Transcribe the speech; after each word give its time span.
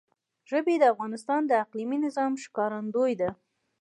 ژبې 0.49 0.75
د 0.79 0.83
افغانستان 0.93 1.41
د 1.47 1.51
اقلیمي 1.63 1.97
نظام 2.05 2.31
ښکارندوی 2.43 3.13
ده. 3.21 3.29